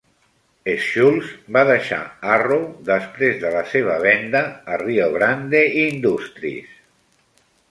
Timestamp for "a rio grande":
4.77-5.63